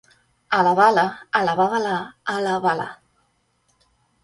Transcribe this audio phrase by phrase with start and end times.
[0.59, 1.03] A la bala,
[1.41, 1.93] a la babalà
[2.39, 2.91] alàbala.